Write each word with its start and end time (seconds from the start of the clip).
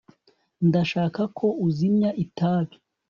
ndashaka 0.67 1.21
ko 1.37 1.47
uzimya 1.67 2.09
itabi 2.23 2.75